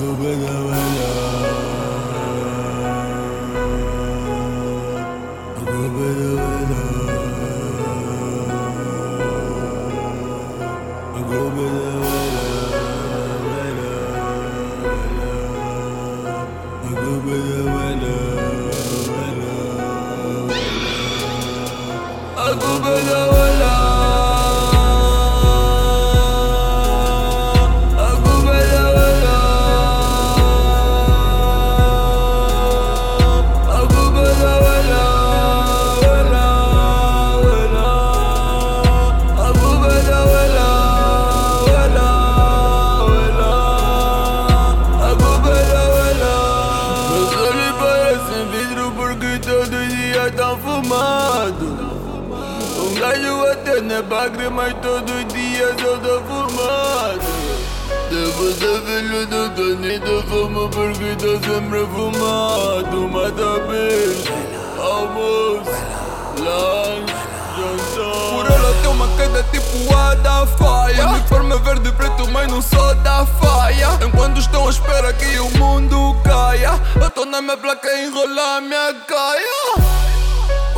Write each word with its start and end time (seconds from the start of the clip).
open 0.00 0.40
the 0.40 0.54
go 11.30 11.50
by 17.20 17.34
the 17.34 17.64
window. 17.72 18.18
Open 22.40 23.04
the 23.06 23.87
dia 50.28 50.32
tão 50.32 50.58
fumado 50.58 51.66
Um 52.78 52.94
gajo 52.94 53.46
até 53.50 53.78
é 53.78 54.02
bagre, 54.02 54.48
mas 54.50 54.74
todo 54.74 55.24
dia 55.28 55.64
eu 55.64 55.98
tô 55.98 56.20
fumado 56.22 57.38
Devo 58.10 58.52
ser 58.52 58.80
filho 58.82 59.26
do 59.26 59.50
Tonito, 59.50 60.24
fumo 60.28 60.68
porque 60.68 61.14
tô 61.16 61.38
sempre 61.38 61.86
fumado 61.86 63.08
Mata 63.08 63.60
bicho, 63.68 64.32
almoço, 64.78 65.70
lanche, 66.38 67.14
jantar. 67.56 68.30
Por 68.30 68.46
ela 68.50 68.74
tem 68.82 68.90
uma 68.90 69.08
queda 69.16 69.42
tipo 69.50 69.94
a 69.94 70.14
da 70.14 70.46
faia. 70.46 71.08
Uniforme 71.08 71.58
verde 71.58 71.88
e 71.88 71.92
preto, 71.92 72.28
mas 72.30 72.50
não 72.50 72.62
sou 72.62 72.94
da 72.96 73.26
faia. 73.26 73.98
Enquanto 74.06 74.38
estão 74.38 74.66
à 74.66 74.70
espera 74.70 75.12
que 75.12 75.38
o 75.38 75.50
mundo 75.58 76.16
caia 76.24 76.80
Eu 77.00 77.10
tô 77.10 77.24
na 77.24 77.42
minha 77.42 77.56
placa 77.56 77.88
enrolar 77.98 78.62
minha 78.62 78.94
caia 79.06 80.07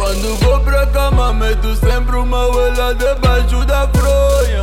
Quando 0.00 0.34
vou 0.36 0.58
pra 0.60 0.86
cama 0.86 1.30
meto 1.34 1.76
sempre 1.76 2.16
uma 2.16 2.46
oelha 2.46 2.94
debaixo 2.94 3.66
da 3.66 3.86
fronha. 3.88 4.62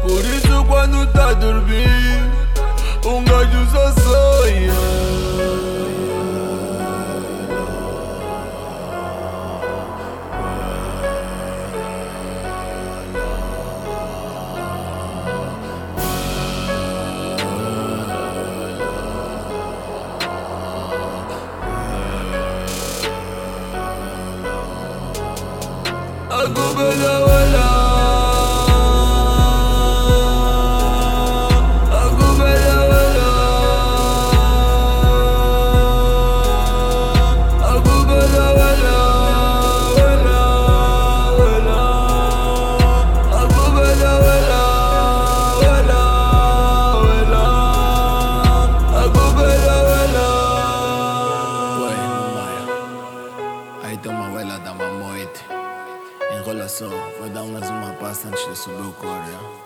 Por 0.00 0.24
isso 0.24 0.64
quando 0.68 1.04
tá 1.12 1.30
a 1.30 1.34
A 26.38 26.42
culpa 26.42 26.82
é 26.82 27.27
Enrola 56.48 56.66
só, 56.66 56.88
vou 57.18 57.28
dar 57.28 57.44
mais 57.44 57.68
uma 57.68 57.92
pasta 58.00 58.28
antes 58.28 58.42
de 58.48 58.56
subir 58.56 58.80
o 58.80 58.92
coro. 58.92 59.58